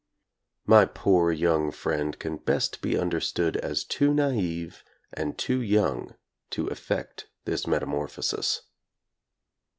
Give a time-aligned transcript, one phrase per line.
[0.65, 6.15] My poor young friend can best be understood as too naive and too young
[6.49, 8.61] to effect this meta morphosis.